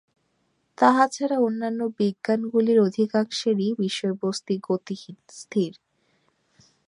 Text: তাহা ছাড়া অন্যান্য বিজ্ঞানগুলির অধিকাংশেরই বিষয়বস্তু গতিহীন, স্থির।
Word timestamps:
তাহা 0.77 1.03
ছাড়া 1.07 1.37
অন্যান্য 1.39 1.81
বিজ্ঞানগুলির 1.97 2.79
অধিকাংশেরই 2.79 3.69
বিষয়বস্তু 3.79 4.53
গতিহীন, 4.67 5.17
স্থির। 5.31 5.71